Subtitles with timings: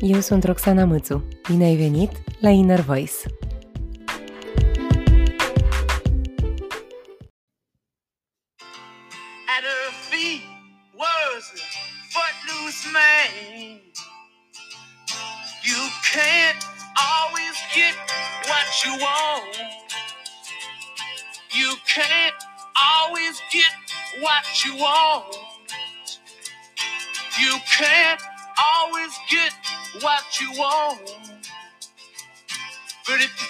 [0.00, 1.24] eu sunt Roxana Mățu.
[1.50, 3.12] Bine ai venit la Inner Voice!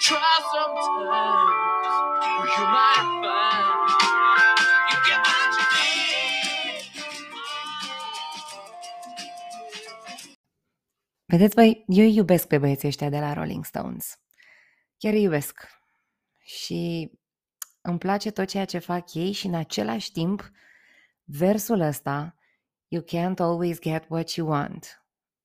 [0.09, 1.45] Try sometimes, well,
[2.55, 3.89] you might find
[4.89, 6.81] you get what you need.
[11.25, 14.19] Vedeți, voi, eu iubesc pe băieții ăștia de la Rolling Stones.
[14.97, 15.67] Chiar îi iubesc.
[16.39, 17.11] Și
[17.81, 20.51] îmi place tot ceea ce fac ei și în același timp
[21.23, 22.33] versul ăsta
[22.87, 24.98] You can't always get what you want.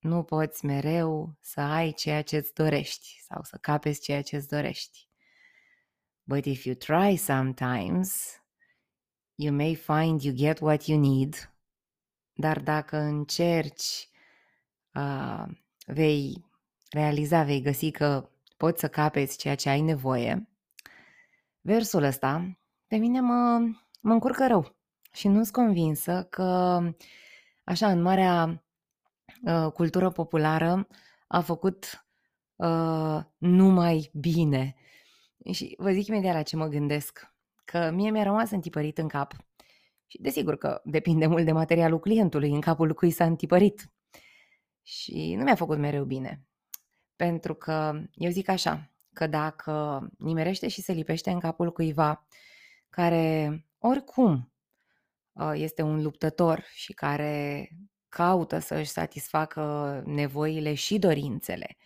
[0.05, 4.49] Nu poți mereu să ai ceea ce îți dorești sau să capeți ceea ce îți
[4.49, 5.09] dorești.
[6.23, 8.41] But if you try sometimes,
[9.35, 11.53] you may find you get what you need.
[12.33, 14.09] Dar dacă încerci,
[14.95, 15.45] uh,
[15.87, 16.45] vei
[16.91, 20.49] realiza, vei găsi că poți să capeți ceea ce ai nevoie.
[21.61, 23.59] Versul ăsta pe mine mă,
[24.01, 24.77] mă încurcă rău
[25.13, 26.81] și nu sunt convinsă că
[27.65, 28.64] așa, în marea
[29.45, 30.87] uh, cultură populară,
[31.27, 32.07] a făcut
[32.57, 34.75] uh, numai bine.
[35.53, 37.33] Și vă zic imediat la ce mă gândesc.
[37.65, 39.33] Că mie mi-a rămas întipărit în cap.
[40.07, 43.93] Și desigur că depinde mult de materialul clientului, în capul cui s-a întipărit.
[44.83, 46.47] Și nu mi-a făcut mereu bine.
[47.17, 52.27] Pentru că eu zic așa, că dacă nimerește și se lipește în capul cuiva
[52.89, 54.55] care oricum
[55.35, 57.69] Uh, este un luptător și care
[58.15, 61.77] caută să își satisfacă nevoile și dorințele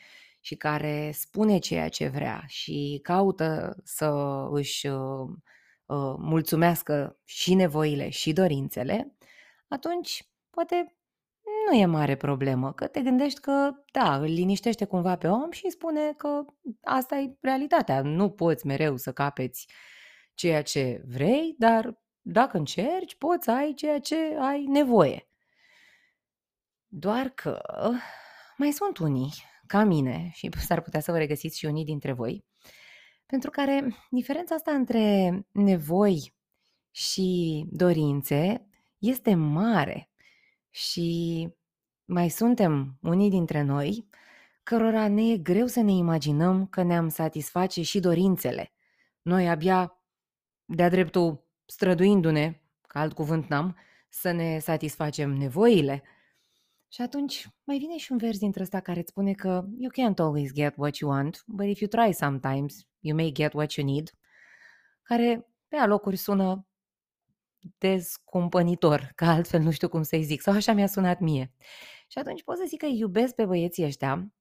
[0.40, 4.08] și care spune ceea ce vrea și caută să
[4.50, 5.28] își uh,
[5.86, 9.16] uh, mulțumească și nevoile și dorințele,
[9.68, 10.96] atunci poate
[11.66, 15.70] nu e mare problemă, că te gândești că, da, îl liniștește cumva pe om și
[15.70, 16.44] spune că
[16.82, 18.02] asta e realitatea.
[18.02, 19.68] Nu poți mereu să capeți
[20.34, 25.27] ceea ce vrei, dar dacă încerci, poți să ai ceea ce ai nevoie.
[26.88, 27.60] Doar că
[28.56, 29.32] mai sunt unii,
[29.66, 32.44] ca mine, și s-ar putea să vă regăsiți și unii dintre voi,
[33.26, 36.34] pentru care diferența asta între nevoi
[36.90, 38.66] și dorințe
[38.98, 40.10] este mare
[40.70, 41.48] și
[42.04, 44.08] mai suntem unii dintre noi
[44.62, 48.72] cărora ne e greu să ne imaginăm că ne-am satisface și dorințele.
[49.22, 50.02] Noi abia
[50.64, 53.76] de-a dreptul străduindu-ne, ca alt cuvânt n-am,
[54.08, 56.02] să ne satisfacem nevoile.
[56.88, 60.16] Și atunci mai vine și un vers dintre ăsta care îți spune că you can't
[60.16, 63.86] always get what you want, but if you try sometimes, you may get what you
[63.86, 64.10] need,
[65.02, 66.66] care pe alocuri sună
[67.78, 71.52] descumpănitor, că altfel nu știu cum să-i zic, sau așa mi-a sunat mie.
[72.08, 74.32] Și atunci pot să zic că iubesc pe băieții ăștia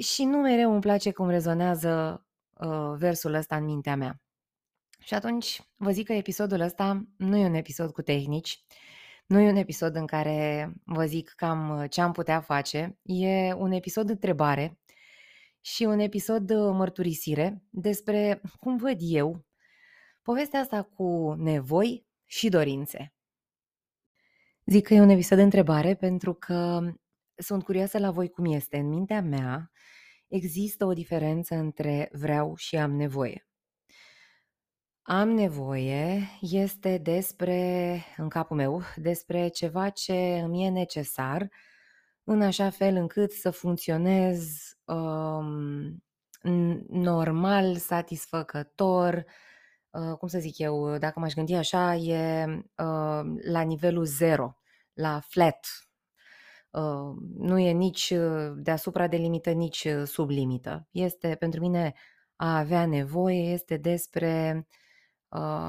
[0.00, 4.20] și nu mereu îmi place cum rezonează uh, versul ăsta în mintea mea.
[4.98, 8.64] Și atunci vă zic că episodul ăsta nu e un episod cu tehnici,
[9.28, 13.72] nu e un episod în care vă zic cam ce am putea face, e un
[13.72, 14.78] episod de întrebare
[15.60, 19.46] și un episod de mărturisire despre cum văd eu
[20.22, 23.12] povestea asta cu nevoi și dorințe.
[24.66, 26.80] Zic că e un episod de întrebare pentru că
[27.36, 28.78] sunt curioasă la voi cum este.
[28.78, 29.70] În mintea mea
[30.28, 33.47] există o diferență între vreau și am nevoie.
[35.10, 41.48] Am nevoie este despre, în capul meu, despre ceva ce îmi e necesar
[42.24, 44.48] în așa fel încât să funcționez
[44.84, 46.04] um,
[46.88, 49.24] normal, satisfăcător,
[49.90, 54.56] uh, cum să zic eu, dacă m-aș gândi așa, e uh, la nivelul zero,
[54.92, 55.66] la flat.
[56.70, 58.14] Uh, nu e nici
[58.56, 60.88] deasupra de limită, nici sub limită.
[60.90, 61.92] Este, pentru mine,
[62.36, 64.66] a avea nevoie este despre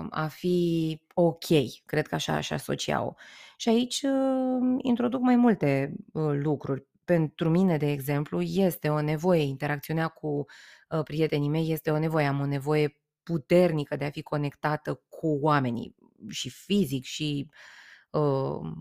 [0.09, 1.45] a fi ok.
[1.85, 3.13] Cred că așa aș asocia-o.
[3.57, 4.01] Și aici
[4.77, 5.95] introduc mai multe
[6.31, 6.87] lucruri.
[7.05, 10.45] Pentru mine, de exemplu, este o nevoie, interacțiunea cu
[11.03, 12.25] prietenii mei este o nevoie.
[12.25, 15.95] Am o nevoie puternică de a fi conectată cu oamenii
[16.29, 17.49] și fizic și
[18.09, 18.71] uh,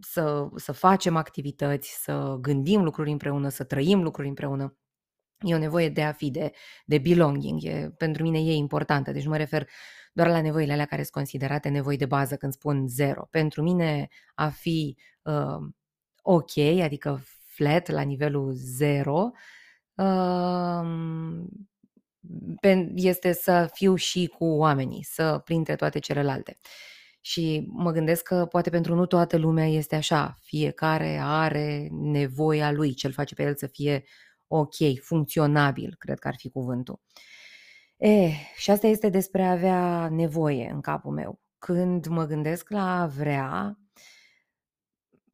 [0.00, 4.76] să, să facem activități, să gândim lucruri împreună, să trăim lucruri împreună.
[5.42, 6.52] E o nevoie de a fi, de,
[6.84, 7.64] de belonging.
[7.64, 9.12] E, pentru mine e importantă.
[9.12, 9.68] Deci nu mă refer
[10.12, 13.26] doar la nevoile alea care sunt considerate nevoi de bază când spun zero.
[13.30, 15.68] Pentru mine a fi uh,
[16.22, 17.22] ok, adică
[17.54, 19.30] flat, la nivelul 0,
[22.94, 26.58] este să fiu și cu oamenii, să printre toate celelalte.
[27.20, 30.38] Și mă gândesc că poate pentru nu toată lumea este așa.
[30.40, 34.04] Fiecare are nevoia lui, ce-l face pe el să fie
[34.58, 37.00] ok, funcționabil, cred că ar fi cuvântul.
[37.96, 41.40] E, și asta este despre a avea nevoie în capul meu.
[41.58, 43.78] Când mă gândesc la a vrea,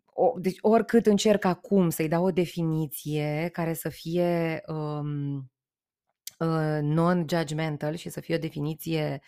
[0.04, 5.50] o, deci oricât încerc acum să-i dau o definiție care să fie um,
[6.38, 9.20] uh, non-judgmental și să fie o definiție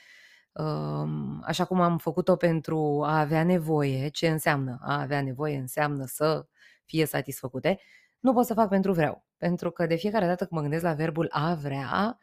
[0.52, 6.04] um, așa cum am făcut-o pentru a avea nevoie, ce înseamnă a avea nevoie, înseamnă
[6.06, 6.46] să
[6.84, 7.81] fie satisfăcute,
[8.20, 9.25] nu pot să fac pentru vreau.
[9.37, 12.19] Pentru că de fiecare dată când mă gândesc la verbul a vrea,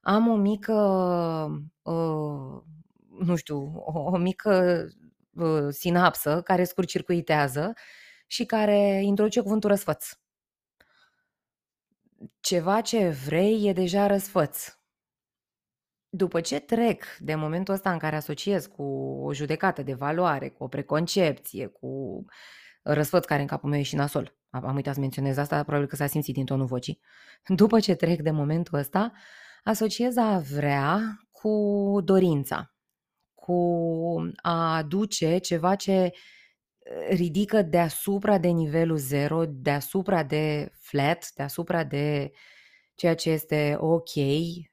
[0.00, 0.72] am o mică,
[1.82, 2.62] uh,
[3.18, 4.86] nu știu, o, o mică
[5.34, 7.72] uh, sinapsă care scurcircuitează
[8.26, 10.06] și care introduce cuvântul răsfăț.
[12.40, 14.76] Ceva ce vrei e deja răsfăț.
[16.08, 18.82] După ce trec de momentul ăsta în care asociez cu
[19.22, 22.24] o judecată de valoare, cu o preconcepție, cu
[22.82, 25.96] răsfăț care în capul meu e și nasol, am uitat să menționez asta, probabil că
[25.96, 27.00] s-a simțit din tonul vocii.
[27.48, 29.12] După ce trec de momentul ăsta,
[29.64, 32.74] asociez a vrea cu dorința,
[33.34, 33.54] cu
[34.42, 36.12] a aduce ceva ce eh,
[37.08, 42.30] ridică deasupra de nivelul zero, deasupra de flat, deasupra de
[42.94, 44.10] ceea ce este ok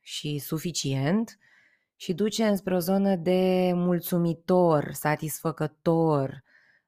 [0.02, 1.38] și suficient
[1.96, 6.44] și duce înspre o zonă de mulțumitor, satisfăcător.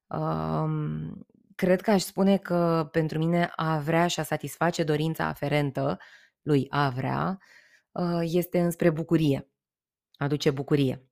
[0.08, 6.00] Um, cred că aș spune că pentru mine a vrea și a satisface dorința aferentă
[6.42, 7.40] lui a vrea
[7.92, 9.50] uh, este înspre bucurie.
[10.18, 11.10] Aduce bucurie.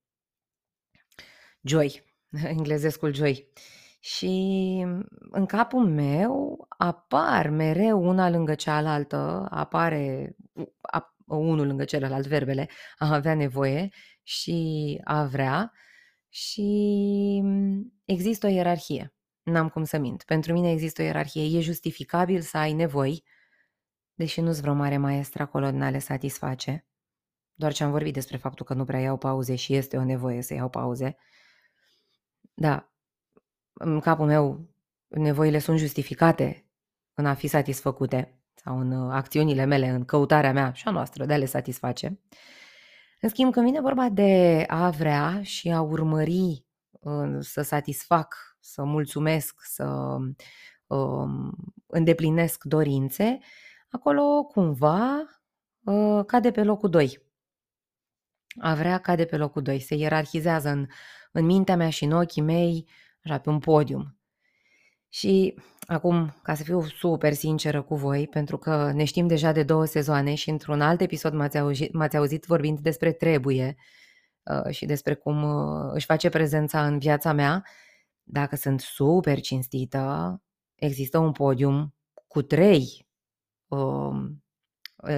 [1.62, 2.04] Joy,
[2.58, 3.52] englezescul joy.
[4.00, 4.28] Și
[5.32, 10.36] în capul meu apar mereu una lângă cealaltă, apare
[11.26, 13.90] unul lângă celălalt, verbele, a avea nevoie
[14.24, 15.72] și a vrea
[16.30, 17.42] și
[18.06, 19.14] există o ierarhie.
[19.44, 20.24] N-am cum să mint.
[20.24, 21.58] Pentru mine există o ierarhie.
[21.58, 23.24] E justificabil să ai nevoi,
[24.14, 26.86] deși nu-ți vreo mare maestră acolo din a le satisface.
[27.54, 30.42] Doar ce am vorbit despre faptul că nu prea iau pauze și este o nevoie
[30.42, 31.16] să iau pauze.
[32.54, 32.94] Da,
[33.74, 34.70] în capul meu
[35.08, 36.68] nevoile sunt justificate
[37.14, 41.26] în a fi satisfăcute sau în uh, acțiunile mele, în căutarea mea și a noastră
[41.26, 42.20] de a le satisface.
[43.22, 48.84] În schimb, când vine vorba de a vrea și a urmări uh, să satisfac, să
[48.84, 50.18] mulțumesc, să
[50.88, 51.52] um,
[51.88, 53.40] îndeplinesc dorințe,
[53.90, 55.26] acolo cumva
[55.84, 57.22] uh, cade pe locul 2.
[58.60, 60.88] A vrea cade pe locul 2, se ierarhizează în,
[61.32, 62.88] în mintea mea și în ochii mei,
[63.24, 64.18] așa, pe un podium.
[65.10, 65.56] Și
[65.88, 69.86] acum, ca să fiu super sinceră cu voi, pentru că ne știm deja de două
[69.86, 73.76] sezoane și într-un alt episod m-ați auzit, m-ați auzit vorbind despre trebuie
[74.44, 77.64] uh, și despre cum uh, își face prezența în viața mea,
[78.24, 80.42] dacă sunt super cinstită,
[80.76, 81.96] există un podium
[82.28, 83.08] cu trei
[83.68, 84.14] uh,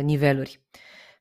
[0.01, 0.63] niveluri.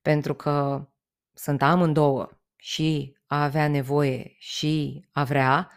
[0.03, 0.89] Pentru că
[1.33, 5.71] sunt amândouă și a avea nevoie și a vrea,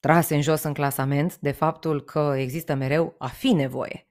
[0.00, 4.08] trase în jos în clasament de faptul că există mereu a fi nevoie,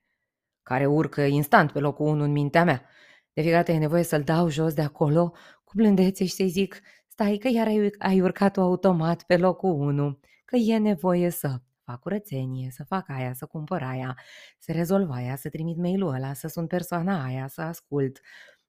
[0.64, 2.86] care urcă instant pe locul 1 în mintea mea.
[3.34, 6.82] De fiecare dată e nevoie să-l dau jos de acolo cu blândețe și să-i zic,
[7.08, 12.00] stai că iar ai, ai urcat automat pe locul 1, că e nevoie să fac
[12.00, 14.18] curățenie, să fac aia, să cumpăr aia,
[14.60, 18.20] să rezolv aia, să trimit mail-ul ăla, să sunt persoana aia, să ascult,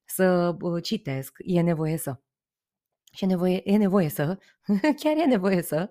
[0.05, 2.21] să citesc, e nevoie să.
[3.13, 4.39] Și e nevoie, e nevoie să,
[5.01, 5.91] chiar e nevoie să,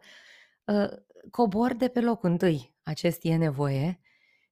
[0.67, 3.99] ă, cobor de pe locul întâi acest e nevoie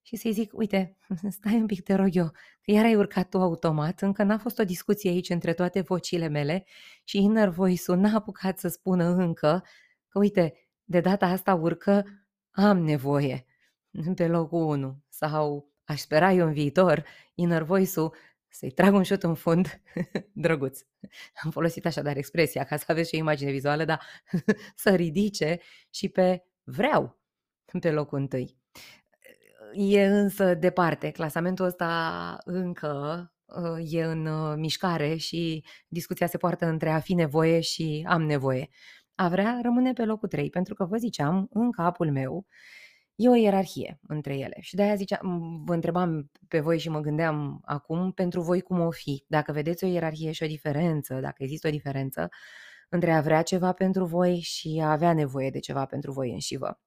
[0.02, 0.98] și să-i zic, uite,
[1.30, 4.60] stai un pic, te rog eu, că iar ai urcat tu automat, încă n-a fost
[4.60, 6.66] o discuție aici între toate vocile mele
[7.04, 9.64] și inner voice-ul n-a apucat să spună încă
[10.08, 12.06] că, uite, de data asta urcă,
[12.52, 13.46] am nevoie
[14.16, 18.16] pe locul 1 sau aș spera eu în viitor, inner voice-ul
[18.48, 19.82] să-i trag un șut în fund,
[20.34, 20.80] drăguț.
[21.44, 24.02] Am folosit așadar expresia ca să aveți și o imagine vizuală, dar
[24.84, 27.20] să ridice și pe vreau
[27.80, 28.58] pe locul întâi.
[29.74, 36.66] E însă departe, clasamentul ăsta încă uh, e în uh, mișcare și discuția se poartă
[36.66, 38.70] între a fi nevoie și am nevoie.
[39.16, 42.46] A vrea rămâne pe locul 3, pentru că vă ziceam, în capul meu,
[43.16, 44.58] e o ierarhie între ele.
[44.60, 48.92] Și de-aia ziceam, vă întrebam pe voi și mă gândeam acum, pentru voi cum o
[48.92, 49.26] fi?
[49.28, 52.30] Dacă vedeți o ierarhie și o diferență, dacă există o diferență,
[52.90, 56.58] între a vrea ceva pentru voi și a avea nevoie de ceva pentru voi înși
[56.58, 56.78] vă.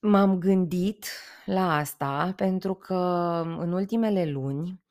[0.00, 1.06] M-am gândit
[1.44, 2.94] la asta pentru că
[3.58, 4.82] în ultimele luni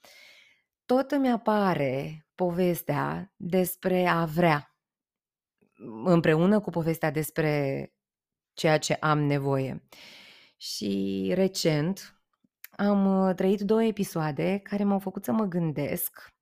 [0.85, 4.76] tot îmi apare povestea despre a vrea,
[6.03, 7.91] împreună cu povestea despre
[8.53, 9.83] ceea ce am nevoie.
[10.57, 12.21] Și recent
[12.71, 16.33] am uh, trăit două episoade care m-au făcut să mă gândesc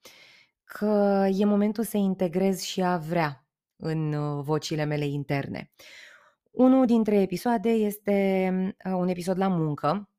[0.64, 5.72] că e momentul să integrez și a vrea în uh, vocile mele interne.
[6.52, 8.52] Unul dintre episoade este
[8.86, 10.10] uh, un episod la muncă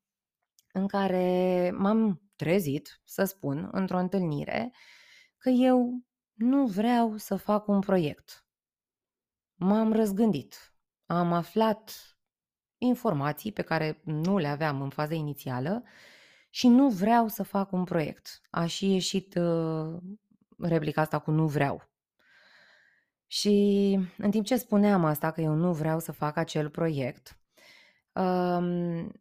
[0.73, 4.73] în care m-am trezit, să spun, într-o întâlnire
[5.39, 6.01] că eu
[6.35, 8.46] nu vreau să fac un proiect.
[9.57, 10.75] M-am răzgândit.
[11.07, 12.17] Am aflat
[12.79, 15.83] informații pe care nu le aveam în faza inițială
[16.51, 18.41] și nu vreau să fac un proiect.
[18.51, 19.97] Aș și ieșit uh,
[20.59, 21.89] replica asta cu nu vreau.
[23.27, 27.39] Și în timp ce spuneam asta, că eu nu vreau să fac acel proiect,
[28.13, 29.13] um,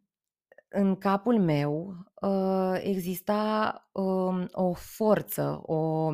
[0.68, 6.12] în capul meu uh, exista um, o forță, o,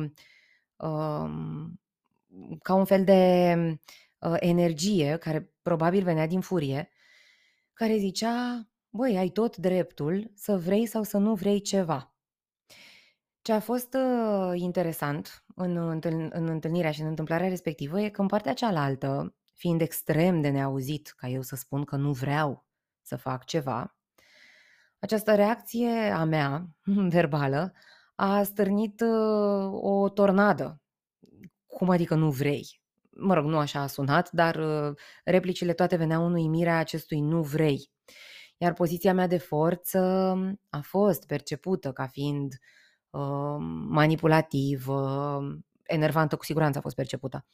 [0.75, 1.79] um,
[2.61, 3.55] ca un fel de
[4.25, 6.89] uh, energie care probabil venea din furie,
[7.73, 12.15] care zicea, băi, ai tot dreptul să vrei sau să nu vrei ceva.
[13.41, 18.21] Ce a fost uh, interesant în, întâln- în întâlnirea și în întâmplarea respectivă e că
[18.21, 22.65] în partea cealaltă, fiind extrem de neauzit ca eu să spun că nu vreau
[23.01, 23.95] să fac ceva,
[24.99, 26.67] această reacție a mea,
[27.15, 27.73] verbală,
[28.15, 30.81] a stârnit uh, o tornadă.
[31.67, 32.82] Cum adică nu vrei?
[33.15, 37.41] Mă rog, nu așa a sunat, dar uh, replicile toate veneau în uimirea acestui nu
[37.41, 37.89] vrei.
[38.57, 39.99] Iar poziția mea de forță
[40.69, 42.53] a fost percepută ca fiind
[43.09, 43.55] uh,
[43.87, 45.41] manipulativă,
[45.83, 47.45] enervantă, cu siguranță a fost percepută,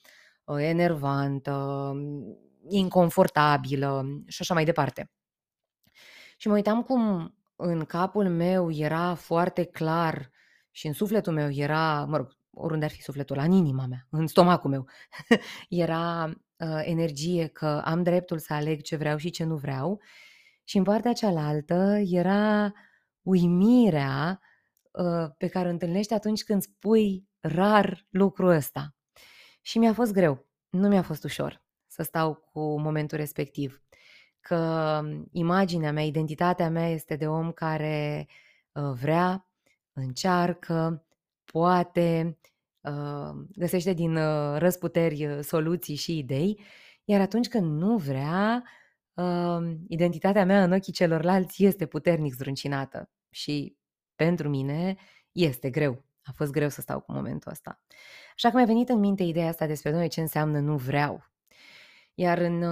[0.44, 1.94] uh, enervantă,
[2.68, 5.12] inconfortabilă și așa mai departe.
[6.38, 10.30] Și mă uitam cum în capul meu era foarte clar
[10.72, 14.28] și în sufletul meu era, mă rog, oriunde ar fi sufletul, în inima mea, în
[14.28, 14.88] stomacul meu,
[15.70, 20.01] era uh, energie că am dreptul să aleg ce vreau și ce nu vreau
[20.70, 22.74] și în partea cealaltă era
[23.22, 24.42] uimirea
[24.92, 28.96] uh, pe care o întâlnești atunci când spui rar lucrul ăsta.
[29.62, 33.84] Și mi-a fost greu, nu mi-a fost ușor să stau cu momentul respectiv
[34.39, 35.01] că
[35.32, 38.28] imaginea mea, identitatea mea este de om care
[38.72, 39.48] uh, vrea,
[39.94, 41.06] încearcă,
[41.51, 42.38] poate,
[42.82, 46.62] uh, găsește din uh, răsputeri soluții și idei,
[47.03, 48.63] iar atunci când nu vrea,
[49.88, 53.77] identitatea mea în ochii celorlalți este puternic zruncinată și
[54.15, 54.96] pentru mine
[55.32, 56.03] este greu.
[56.24, 57.84] A fost greu să stau cu momentul ăsta.
[58.36, 61.24] Așa că mi-a venit în minte ideea asta despre noi ce înseamnă nu vreau.
[62.13, 62.63] Iar în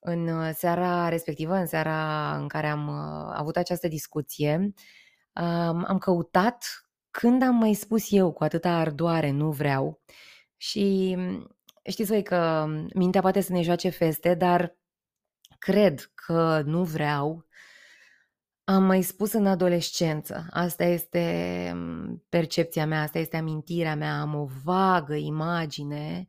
[0.00, 4.72] în uh, seara respectivă, în seara în care am uh, avut această discuție,
[5.86, 6.64] am căutat
[7.10, 10.00] când am mai spus eu cu atâta ardoare nu vreau
[10.56, 11.56] și mm,
[11.90, 14.76] știți voi că mintea poate să ne joace feste, dar
[15.58, 17.48] cred că nu vreau
[18.64, 20.46] am mai spus în adolescență.
[20.50, 24.20] Asta este mm, percepția mea, asta este amintirea mea.
[24.20, 26.28] Am o vagă imagine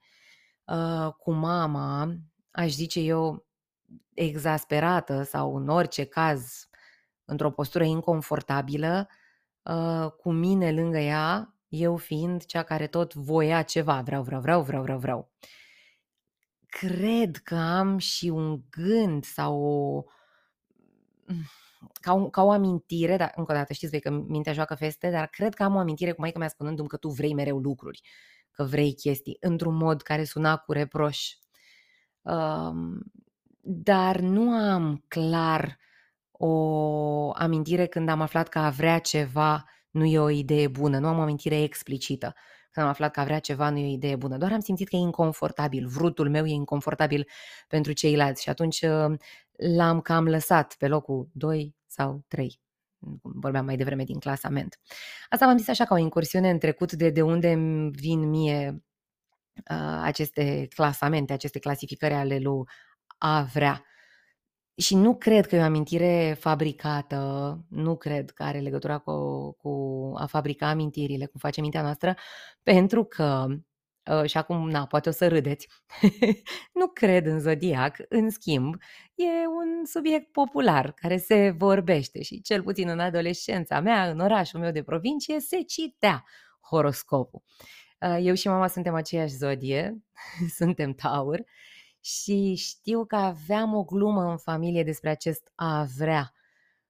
[0.63, 2.15] uh, cu mama,
[2.51, 3.45] aș zice eu,
[4.13, 6.69] exasperată sau în orice caz
[7.25, 9.07] într-o postură inconfortabilă,
[9.63, 14.61] uh, cu mine lângă ea, eu fiind cea care tot voia ceva, vreau, vreau, vreau,
[14.63, 15.31] vreau, vreau, vreau.
[16.65, 20.03] Cred că am și un gând sau o,
[22.01, 25.09] ca, o, ca o amintire, dar încă o dată știți voi că mintea joacă feste,
[25.09, 28.01] dar cred că am o amintire cu maica mea spunându-mi că tu vrei mereu lucruri,
[28.51, 31.29] că vrei chestii, într-un mod care suna cu reproș.
[32.21, 32.99] Um,
[33.61, 35.77] dar nu am clar
[36.43, 41.07] o amintire când am aflat că a vrea ceva nu e o idee bună, nu
[41.07, 42.35] am o amintire explicită.
[42.71, 44.87] Când am aflat că a vrea ceva nu e o idee bună, doar am simțit
[44.87, 47.27] că e inconfortabil, vrutul meu e inconfortabil
[47.67, 49.17] pentru ceilalți și atunci uh,
[49.75, 52.59] l-am cam lăsat pe locul 2 sau 3
[53.21, 54.79] vorbeam mai devreme din clasament.
[55.29, 57.53] Asta v-am zis așa ca o incursiune în trecut de, de unde
[57.91, 58.83] vin mie
[59.71, 62.63] uh, aceste clasamente, aceste clasificări ale lui
[63.17, 63.85] a vrea.
[64.75, 70.11] Și nu cred că e o amintire fabricată, nu cred că are legătura cu, cu
[70.15, 72.15] a fabrica amintirile, cum face mintea noastră,
[72.63, 73.45] pentru că,
[74.07, 75.67] ă, și acum, na, poate o să râdeți,
[76.79, 78.75] nu cred în zodiac, în schimb,
[79.15, 84.59] e un subiect popular care se vorbește și cel puțin în adolescența mea, în orașul
[84.59, 86.23] meu de provincie, se citea
[86.69, 87.43] horoscopul.
[88.01, 90.03] Ă, eu și mama suntem aceeași zodie,
[90.57, 91.43] suntem taur
[92.01, 96.33] și știu că aveam o glumă în familie despre acest a vrea,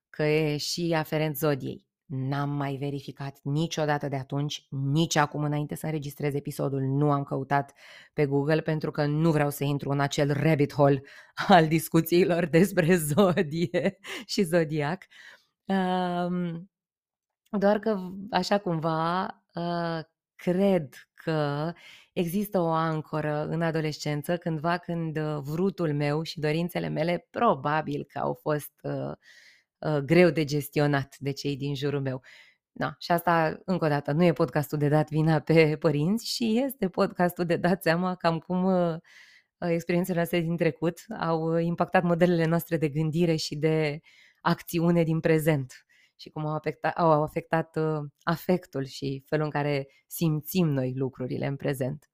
[0.09, 1.85] că e și aferent zodiei.
[2.05, 7.73] N-am mai verificat niciodată de atunci, nici acum înainte să înregistrez episodul, nu am căutat
[8.13, 11.01] pe Google pentru că nu vreau să intru în acel rabbit hole
[11.47, 15.05] al discuțiilor despre zodie și zodiac.
[15.65, 16.71] Um,
[17.49, 17.99] doar că
[18.29, 19.99] așa cumva uh,
[20.35, 21.71] cred că
[22.13, 28.19] există o ancoră în adolescență, cândva când uh, vrutul meu și dorințele mele probabil că
[28.19, 29.11] au fost uh,
[29.77, 32.21] uh, greu de gestionat de cei din jurul meu.
[32.71, 36.61] Na, și asta, încă o dată, nu e podcastul de dat vina pe părinți și
[36.65, 38.95] este podcastul de dat seama cam cum uh,
[39.57, 43.99] experiențele noastre din trecut au impactat modelele noastre de gândire și de
[44.41, 45.85] acțiune din prezent
[46.21, 51.45] și cum au afectat, au afectat uh, afectul și felul în care simțim noi lucrurile
[51.45, 52.09] în prezent.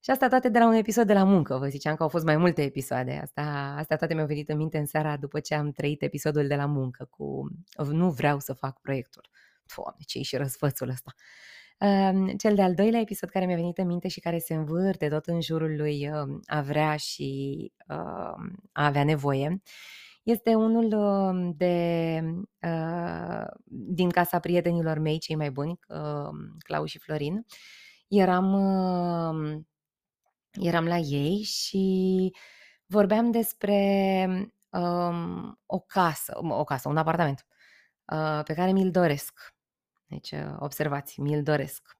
[0.00, 1.56] Și asta toate de la un episod de la muncă.
[1.56, 3.20] Vă ziceam că au fost mai multe episoade.
[3.22, 6.56] Asta, asta toate mi-au venit în minte în seara după ce am trăit episodul de
[6.56, 7.48] la muncă cu
[7.90, 9.28] nu vreau să fac proiectul.
[9.76, 11.14] Doamne, ce și răsfățul ăsta.
[11.78, 15.26] Um, cel de-al doilea episod care mi-a venit în minte și care se învârte tot
[15.26, 19.62] în jurul lui um, a vrea și um, a avea nevoie
[20.26, 22.20] este unul um, de,
[22.62, 26.28] uh, din casa prietenilor mei, cei mai buni, uh,
[26.58, 27.46] Clau și Florin.
[28.08, 29.60] Eram, uh,
[30.52, 32.32] eram la ei și
[32.86, 34.26] vorbeam despre
[34.70, 37.46] um, o casă, o casă, un apartament
[38.12, 39.54] uh, pe care mi-l doresc.
[40.06, 41.98] Deci, uh, observați, mi-l doresc.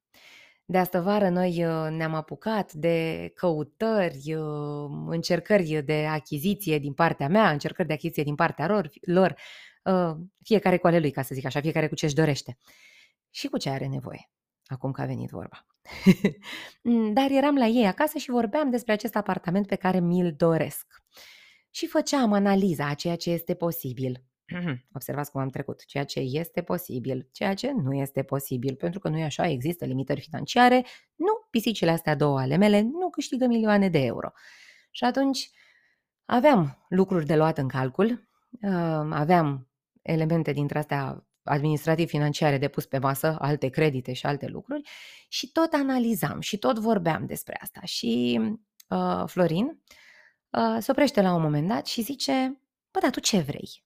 [0.68, 7.28] De astă vară noi uh, ne-am apucat de căutări, uh, încercări de achiziție din partea
[7.28, 9.34] mea, încercări de achiziție din partea lor, lor
[9.84, 12.58] uh, fiecare cu ale lui, ca să zic așa, fiecare cu ce își dorește
[13.30, 14.30] și cu ce are nevoie,
[14.66, 15.66] acum că a venit vorba.
[16.82, 20.86] Mm, dar eram la ei acasă și vorbeam despre acest apartament pe care mi-l doresc.
[21.70, 24.24] Și făceam analiza a ceea ce este posibil,
[24.94, 25.84] Observați cum am trecut.
[25.84, 29.84] Ceea ce este posibil, ceea ce nu este posibil, pentru că nu e așa, există
[29.84, 34.30] limitări financiare, nu, pisicile astea două ale mele nu câștigă milioane de euro.
[34.90, 35.50] Și atunci
[36.24, 38.28] aveam lucruri de luat în calcul,
[39.10, 39.68] aveam
[40.02, 44.88] elemente dintre astea administrativ-financiare de pus pe masă, alte credite și alte lucruri
[45.28, 47.80] și tot analizam și tot vorbeam despre asta.
[47.84, 48.40] Și
[48.88, 49.82] uh, Florin
[50.50, 53.85] uh, se oprește la un moment dat și zice, bă, dar tu ce vrei?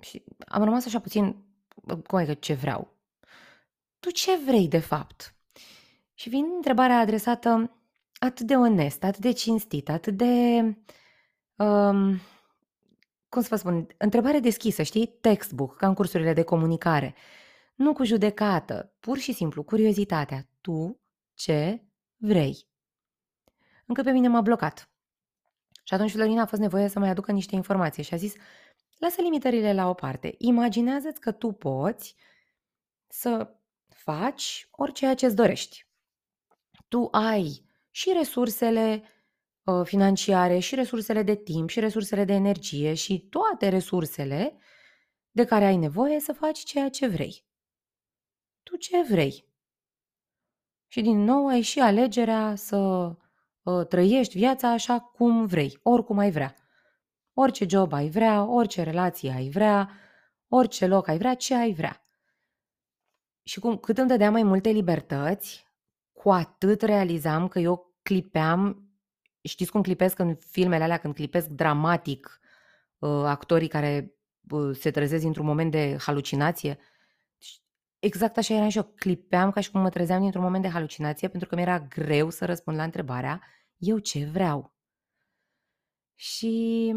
[0.00, 1.44] Și am rămas așa puțin,
[2.06, 2.94] cum adică ce vreau?
[4.00, 5.34] Tu ce vrei de fapt?
[6.14, 7.70] Și vin întrebarea adresată
[8.18, 10.60] atât de onest, atât de cinstit, atât de...
[11.56, 12.20] Um,
[13.28, 15.06] cum să vă spun, întrebare deschisă, știi?
[15.06, 17.14] Textbook, ca în cursurile de comunicare.
[17.74, 20.48] Nu cu judecată, pur și simplu, curiozitatea.
[20.60, 21.00] Tu
[21.34, 21.84] ce
[22.16, 22.68] vrei?
[23.86, 24.90] Încă pe mine m-a blocat.
[25.84, 28.34] Și atunci Florina a fost nevoie să mai aducă niște informații și a zis,
[29.00, 30.34] Lasă limitările la o parte.
[30.38, 32.16] Imaginează-ți că tu poți
[33.06, 33.54] să
[33.88, 35.86] faci orice ce îți dorești.
[36.88, 39.02] Tu ai și resursele
[39.62, 44.58] uh, financiare, și resursele de timp, și resursele de energie, și toate resursele
[45.30, 47.44] de care ai nevoie să faci ceea ce vrei.
[48.62, 49.44] Tu ce vrei?
[50.86, 52.76] Și din nou ai și alegerea să
[53.62, 56.59] uh, trăiești viața așa cum vrei, oricum ai vrea.
[57.42, 59.90] Orice job ai vrea, orice relație ai vrea,
[60.48, 62.04] orice loc ai vrea, ce ai vrea.
[63.42, 65.66] Și cum, cât îmi dădea mai multe libertăți,
[66.12, 68.88] cu atât realizam că eu clipeam,
[69.42, 72.40] știți cum clipesc în filmele alea, când clipesc dramatic
[72.98, 74.14] uh, actorii care
[74.50, 76.78] uh, se trezesc într-un moment de halucinație?
[77.98, 81.28] Exact așa eram și eu, clipeam ca și cum mă trezeam dintr-un moment de halucinație,
[81.28, 83.42] pentru că mi-era greu să răspund la întrebarea,
[83.76, 84.74] eu ce vreau?
[86.14, 86.94] Și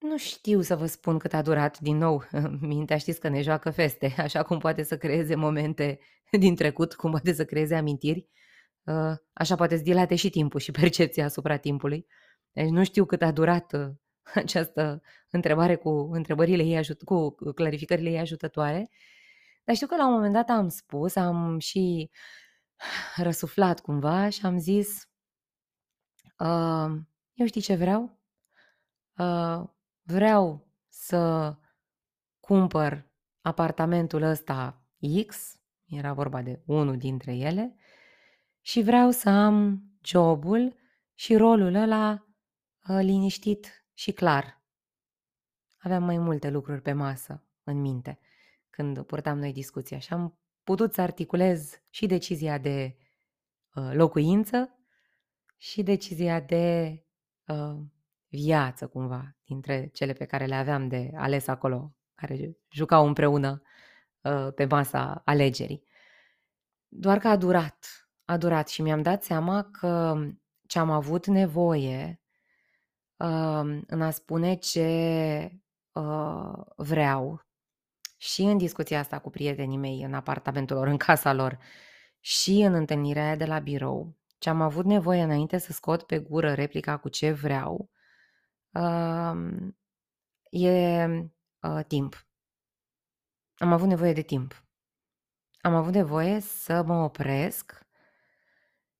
[0.00, 2.24] nu știu să vă spun cât a durat, din nou,
[2.60, 5.98] mintea știți că ne joacă feste, așa cum poate să creeze momente
[6.30, 8.28] din trecut, cum poate să creeze amintiri,
[8.84, 12.06] uh, așa poate să dilate și timpul și percepția asupra timpului.
[12.52, 13.88] Deci nu știu cât a durat uh,
[14.34, 18.90] această întrebare cu întrebările ei ajut- cu clarificările ei ajutătoare,
[19.64, 22.10] dar știu că la un moment dat am spus, am și
[23.16, 25.08] răsuflat cumva și am zis
[26.38, 26.90] uh,
[27.34, 28.18] eu știi ce vreau?
[30.10, 31.56] Uh, vreau să
[32.40, 34.84] cumpăr apartamentul ăsta
[35.26, 37.76] X, era vorba de unul dintre ele,
[38.60, 40.76] și vreau să am jobul
[41.14, 42.26] și rolul ăla
[42.88, 44.62] uh, liniștit și clar.
[45.78, 48.18] Aveam mai multe lucruri pe masă, în minte,
[48.70, 52.96] când purtam noi discuția și am putut să articulez și decizia de
[53.74, 54.78] uh, locuință
[55.56, 57.04] și decizia de
[57.46, 57.80] uh,
[58.30, 63.62] viață, cumva, dintre cele pe care le aveam de ales acolo, care jucau împreună
[64.20, 65.84] uh, pe masa alegerii.
[66.88, 70.20] Doar că a durat, a durat și mi-am dat seama că
[70.66, 72.20] ce am avut nevoie
[73.16, 75.50] uh, în a spune ce
[75.92, 77.46] uh, vreau
[78.16, 81.58] și în discuția asta cu prietenii mei în apartamentul lor, în casa lor
[82.20, 86.18] și în întâlnirea aia de la birou, ce am avut nevoie înainte să scot pe
[86.18, 87.99] gură replica cu ce vreau, uh,
[90.50, 91.04] e
[91.60, 92.26] uh, timp.
[93.56, 94.64] Am avut nevoie de timp.
[95.60, 97.86] Am avut nevoie să mă opresc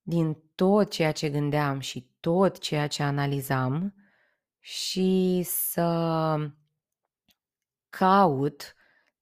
[0.02, 3.94] din tot ceea ce gândeam și tot ceea ce analizam
[4.58, 6.36] și să
[7.88, 8.74] caut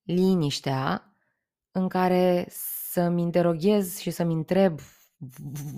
[0.02, 1.16] liniștea
[1.70, 2.46] în care
[2.90, 4.80] să-mi interoghez și să-mi întreb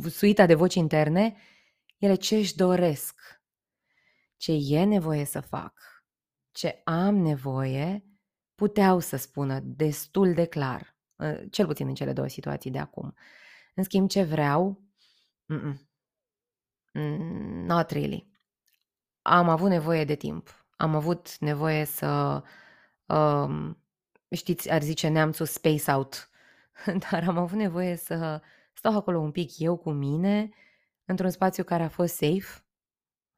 [0.09, 1.37] suita de voci interne,
[1.99, 3.40] ele ce își doresc,
[4.41, 6.05] ce e nevoie să fac,
[6.51, 8.05] ce am nevoie,
[8.55, 13.15] puteau să spună destul de clar, ă, cel puțin în cele două situații de acum.
[13.75, 14.83] În schimb, ce vreau,
[15.47, 15.89] Mm-mm.
[17.67, 18.31] not really.
[19.23, 20.67] Am avut nevoie de timp.
[20.77, 22.43] Am avut nevoie să,
[23.07, 23.85] um,
[24.31, 26.31] știți, ar zice neamțul space out,
[27.11, 30.51] dar am avut nevoie să stau acolo un pic eu cu mine,
[31.05, 32.65] într-un spațiu care a fost safe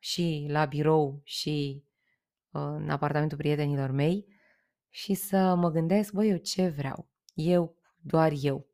[0.03, 1.85] și la birou și
[2.51, 4.27] uh, în apartamentul prietenilor mei
[4.89, 7.09] și să mă gândesc, băi, eu ce vreau?
[7.35, 8.67] Eu, doar eu,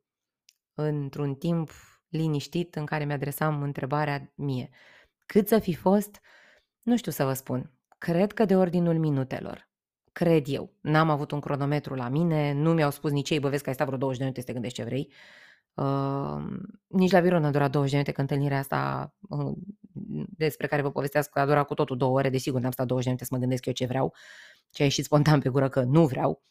[0.75, 1.71] într-un timp
[2.09, 4.71] liniștit în care mi-adresam întrebarea mie.
[5.27, 6.21] Cât să fi fost,
[6.83, 7.73] nu știu să vă spun.
[7.99, 9.69] Cred că de ordinul minutelor.
[10.13, 10.73] Cred eu.
[10.81, 13.75] N-am avut un cronometru la mine, nu mi-au spus nici ei, bă, vezi că ai
[13.75, 15.09] stat vreo 20 de minute să te gândești ce vrei.
[15.11, 15.48] Uh,
[16.87, 19.57] nici la birou n-a durat 20 de minute, că întâlnirea asta uh,
[20.37, 23.11] despre care vă povestească a durat cu totul două ore, desigur n-am stat 20 de
[23.11, 24.15] minute să mă gândesc eu ce vreau,
[24.71, 26.43] ce a ieșit spontan pe gură că nu vreau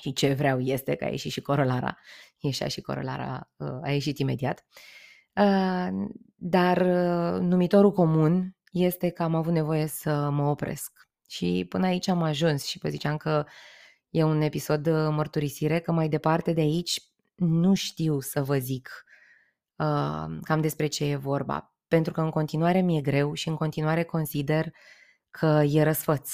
[0.00, 1.98] și ce vreau este că a ieșit și corolara,
[2.38, 4.64] ieșea și corolara, uh, a ieșit imediat.
[5.34, 5.88] Uh,
[6.34, 11.08] dar uh, numitorul comun este că am avut nevoie să mă opresc.
[11.28, 13.44] Și până aici am ajuns și vă ziceam că
[14.10, 17.11] e un episod de mărturisire, că mai departe de aici
[17.44, 19.04] nu știu să vă zic
[19.76, 21.74] uh, cam despre ce e vorba.
[21.88, 24.70] Pentru că în continuare mi-e greu și în continuare consider
[25.30, 26.30] că e răsfăț.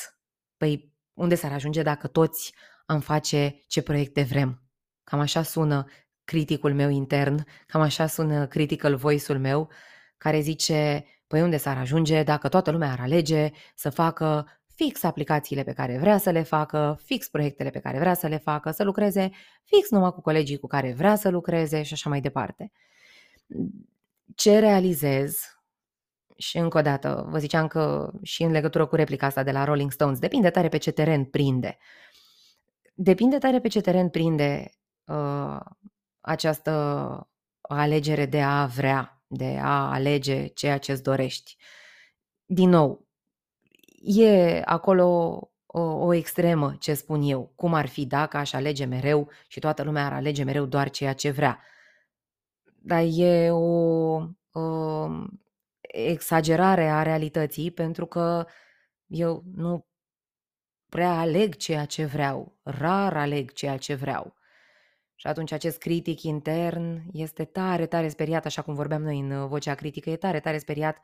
[0.57, 2.55] Păi unde s-ar ajunge dacă toți
[2.87, 4.63] am face ce proiecte vrem?
[5.05, 5.85] Cam așa sună
[6.25, 9.71] criticul meu intern, cam așa sună critical voice-ul meu,
[10.17, 15.63] care zice, păi unde s-ar ajunge dacă toată lumea ar alege să facă fix aplicațiile
[15.63, 18.85] pe care vrea să le facă, fix proiectele pe care vrea să le facă, să
[18.85, 19.31] lucreze
[19.65, 22.73] fix numai cu colegii cu care vrea să lucreze și așa mai departe.
[24.35, 25.39] Ce realizez,
[26.37, 29.65] și încă o dată, vă ziceam că și în legătură cu replica asta de la
[29.65, 31.79] Rolling Stones, depinde tare pe ce teren prinde.
[32.95, 34.71] Depinde tare pe ce teren prinde
[35.05, 35.61] uh,
[36.21, 37.29] această
[37.61, 41.57] alegere de a vrea, de a alege ceea ce îți dorești.
[42.45, 43.08] Din nou,
[44.03, 45.05] e acolo
[45.67, 47.53] o, o extremă, ce spun eu.
[47.55, 51.13] Cum ar fi dacă aș alege mereu și toată lumea ar alege mereu doar ceea
[51.13, 51.61] ce vrea.
[52.83, 55.09] Dar e o, o
[55.81, 58.47] exagerare a realității pentru că
[59.07, 59.87] eu nu
[60.89, 64.37] prea aleg ceea ce vreau, rar aleg ceea ce vreau.
[65.15, 69.49] Și atunci acest critic intern este tare, tare speriat, așa cum vorbeam noi în uh,
[69.49, 70.99] vocea critică, e tare, tare speriat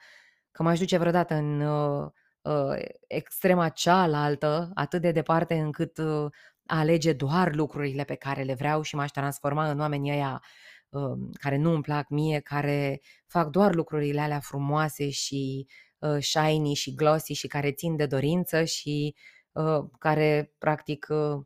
[0.50, 2.10] că m-aș duce vreodată în uh,
[2.44, 6.30] uh, extrema cealaltă, atât de departe încât uh,
[6.66, 10.42] alege doar lucrurile pe care le vreau și m-aș transforma în oamenii ăia
[10.88, 15.66] uh, care nu îmi plac mie, care fac doar lucrurile alea frumoase și
[15.98, 19.14] uh, shiny și glossy și care țin de dorință și
[19.52, 21.40] uh, care practic uh,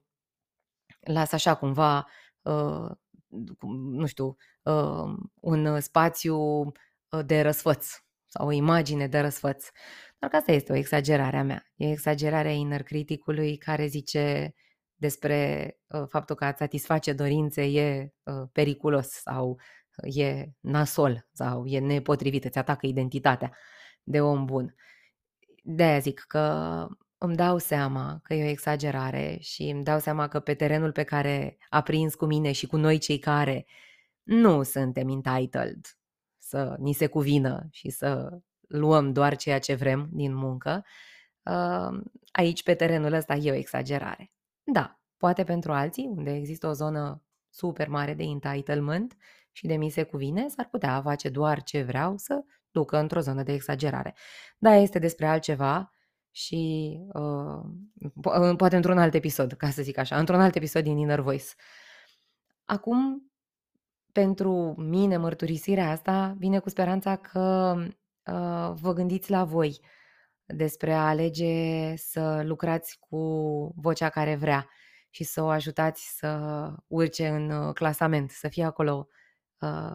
[1.00, 2.06] lasă așa cumva
[2.48, 2.90] Uh,
[3.68, 7.86] nu știu, uh, un spațiu uh, de răsfăț
[8.28, 9.66] sau o imagine de răsfăț.
[10.18, 11.66] Dar că asta este o exagerare a mea.
[11.76, 14.54] E exagerarea inner criticului care zice
[14.94, 15.72] despre
[16.08, 18.12] faptul că a satisface dorințe e
[18.52, 19.60] periculos sau
[20.02, 23.56] e nasol sau e nepotrivit, îți atacă identitatea
[24.02, 24.74] de om bun.
[25.62, 26.86] De-aia zic că
[27.18, 31.02] îmi dau seama că e o exagerare și îmi dau seama că pe terenul pe
[31.02, 33.66] care a prins cu mine și cu noi cei care
[34.22, 35.97] nu suntem entitled
[36.48, 40.84] să ni se cuvină și să luăm doar ceea ce vrem din muncă,
[41.42, 44.32] uh, aici pe terenul ăsta e o exagerare.
[44.62, 49.16] Da, poate pentru alții, unde există o zonă super mare de entitlement
[49.52, 53.42] și de mi se cuvine, s-ar putea face doar ce vreau, să ducă într-o zonă
[53.42, 54.14] de exagerare.
[54.58, 55.90] Da, este despre altceva
[56.30, 61.20] și uh, poate într-un alt episod, ca să zic așa, într-un alt episod din Inner
[61.20, 61.44] Voice.
[62.64, 63.27] Acum,
[64.18, 69.80] pentru mine, mărturisirea asta vine cu speranța că uh, vă gândiți la voi
[70.44, 73.18] despre a alege să lucrați cu
[73.76, 74.68] vocea care vrea
[75.10, 79.08] și să o ajutați să urce în uh, clasament, să fie acolo
[79.60, 79.94] uh,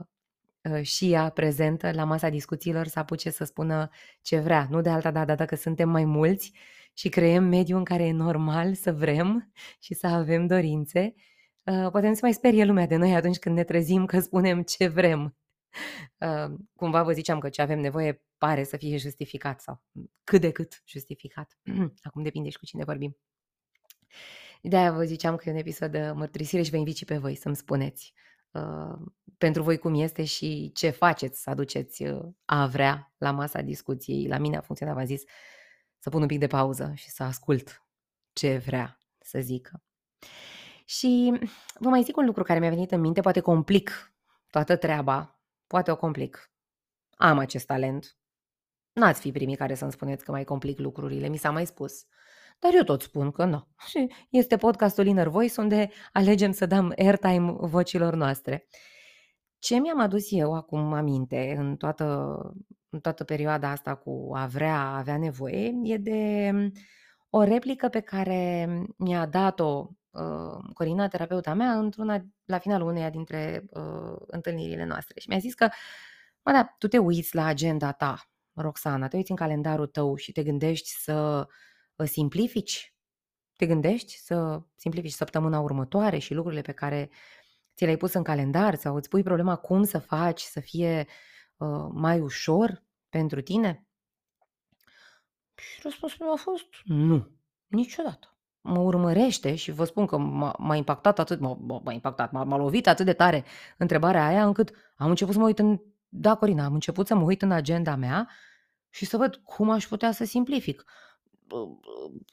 [0.61, 3.89] uh, și ea prezentă la masa discuțiilor, să apuce să spună
[4.21, 4.67] ce vrea.
[4.69, 6.51] Nu de alta dată, dacă suntem mai mulți
[6.93, 11.13] și creăm mediul în care e normal să vrem și să avem dorințe,
[11.63, 14.61] uh, poate nu se mai sperie lumea de noi atunci când ne trezim că spunem
[14.63, 15.37] ce vrem.
[16.17, 19.83] Uh, cumva vă ziceam că ce avem nevoie pare să fie justificat sau
[20.23, 21.57] cât de cât justificat.
[22.07, 23.17] Acum depinde și cu cine vorbim.
[24.61, 27.35] De-aia vă ziceam că e un episod de mărturisire și vă invit și pe voi
[27.35, 28.13] să-mi spuneți
[28.51, 33.61] uh, pentru voi cum este și ce faceți să aduceți uh, a vrea la masa
[33.61, 34.27] discuției.
[34.27, 35.23] La mine a funcționat, v-am zis,
[35.99, 37.85] să pun un pic de pauză și să ascult
[38.33, 39.83] ce vrea să zică.
[40.85, 41.39] Și
[41.79, 44.13] vă mai zic un lucru care mi-a venit în minte, poate complic
[44.49, 46.51] toată treaba, poate o complic.
[47.15, 48.17] Am acest talent.
[48.93, 52.01] N-ați fi primii care să-mi spuneți că mai complic lucrurile, mi s-a mai spus.
[52.01, 52.07] Uh,
[52.63, 53.67] dar eu tot spun că nu.
[53.89, 58.67] Și este podcastul Inner Voice unde alegem să dăm airtime vocilor noastre.
[59.59, 62.37] Ce mi-am adus eu acum aminte în toată,
[62.89, 66.51] în toată perioada asta cu a vrea, a avea nevoie, e de
[67.29, 68.67] o replică pe care
[68.97, 69.87] mi-a dat-o uh,
[70.73, 75.19] Corina, terapeuta mea, într-una, la finalul uneia dintre uh, întâlnirile noastre.
[75.19, 75.69] Și mi-a zis că,
[76.41, 80.31] mă, da, tu te uiți la agenda ta, Roxana, te uiți în calendarul tău și
[80.31, 81.47] te gândești să
[82.05, 82.95] simplifici?
[83.55, 87.09] Te gândești să simplifici săptămâna următoare și lucrurile pe care
[87.75, 91.07] ți le-ai pus în calendar sau îți pui problema cum să faci să fie
[91.57, 93.87] uh, mai ușor pentru tine?
[95.55, 97.31] Și răspunsul meu a fost nu,
[97.67, 98.32] niciodată.
[98.65, 102.57] Mă urmărește și vă spun că m-a, m-a impactat atât, m-a, m-a impactat, m-a, m-a
[102.57, 103.43] lovit atât de tare
[103.77, 107.23] întrebarea aia încât am început să mă uit în, da Corina, am început să mă
[107.23, 108.29] uit în agenda mea
[108.89, 110.85] și să văd cum aș putea să simplific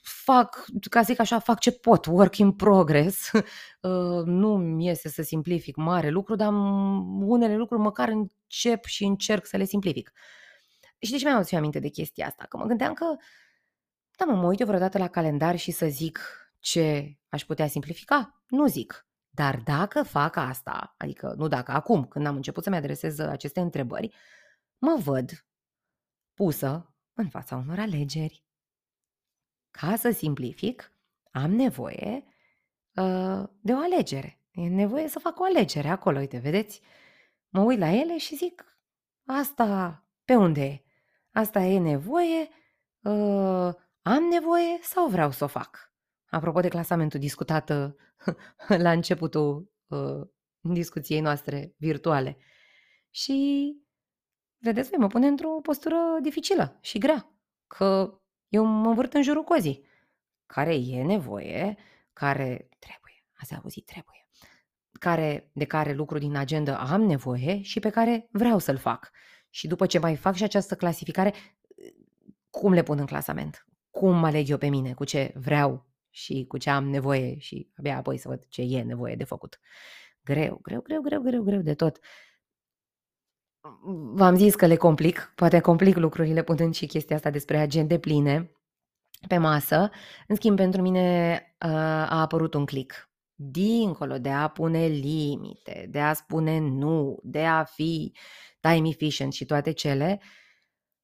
[0.03, 3.31] fac, ca să zic așa, fac ce pot, work in progress.
[4.25, 6.53] Nu mi iese să simplific mare lucru, dar
[7.21, 10.13] unele lucruri măcar încep și încerc să le simplific.
[10.99, 12.45] Și de ce mi-am adus aminte de chestia asta?
[12.49, 13.17] Că mă gândeam că,
[14.25, 16.21] da mă, mă uit eu vreodată la calendar și să zic
[16.59, 18.43] ce aș putea simplifica?
[18.49, 19.07] Nu zic.
[19.31, 24.15] Dar dacă fac asta, adică nu dacă, acum, când am început să-mi adresez aceste întrebări,
[24.79, 25.47] mă văd
[26.35, 28.45] pusă în fața unor alegeri
[29.71, 30.93] ca să simplific,
[31.31, 32.25] am nevoie
[32.95, 34.41] uh, de o alegere.
[34.51, 36.81] E nevoie să fac o alegere acolo, uite, vedeți?
[37.49, 38.79] Mă uit la ele și zic,
[39.25, 40.83] asta pe unde e?
[41.33, 42.49] Asta e nevoie,
[43.03, 45.93] uh, am nevoie sau vreau să o fac?
[46.31, 47.93] Apropo de clasamentul discutat uh,
[48.85, 50.29] la începutul uh,
[50.61, 52.37] discuției noastre virtuale.
[53.11, 53.77] Și,
[54.59, 57.33] vedeți, voi mă pune într-o postură dificilă și grea,
[57.67, 59.89] că eu mă învârt în jurul cozii.
[60.47, 61.77] Care e nevoie,
[62.13, 64.29] care trebuie, ați auzit, trebuie,
[64.93, 69.11] care, de care lucru din agenda am nevoie și pe care vreau să-l fac.
[69.51, 71.35] Și după ce mai fac și această clasificare,
[72.51, 73.70] cum le pun în clasament?
[73.91, 74.93] Cum mă aleg eu pe mine?
[74.93, 78.83] Cu ce vreau și cu ce am nevoie și abia apoi să văd ce e
[78.83, 79.61] nevoie de făcut.
[80.25, 81.99] Greu, greu, greu, greu, greu, greu de tot.
[84.15, 88.51] V-am zis că le complic, poate complic lucrurile punând și chestia asta despre agende pline
[89.29, 89.91] pe masă.
[90.29, 93.11] În schimb, pentru mine uh, a apărut un click.
[93.35, 98.13] Dincolo de a pune limite, de a spune nu, de a fi
[98.61, 100.21] time efficient și toate cele,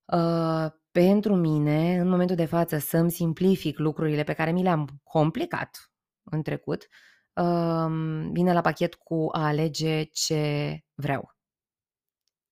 [0.04, 5.90] uh, pentru mine, în momentul de față, să-mi simplific lucrurile pe care mi le-am complicat
[6.22, 6.88] în trecut,
[7.32, 7.86] uh,
[8.32, 11.36] vine la pachet cu a alege ce vreau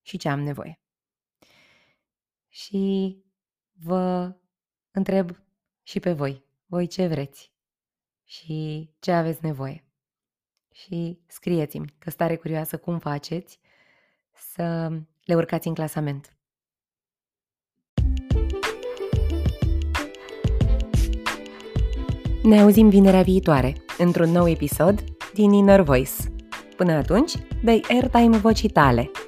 [0.01, 0.79] și ce am nevoie.
[2.47, 3.15] Și
[3.71, 4.35] vă
[4.91, 5.31] întreb
[5.83, 7.53] și pe voi, voi ce vreți
[8.23, 9.85] și ce aveți nevoie.
[10.71, 13.59] Și scrieți-mi că stare curioasă cum faceți
[14.33, 14.89] să
[15.23, 16.34] le urcați în clasament.
[22.45, 25.03] Ne auzim vinerea viitoare, într-un nou episod
[25.33, 26.11] din Inner Voice.
[26.75, 27.31] Până atunci,
[27.63, 29.11] dai airtime vocii tale–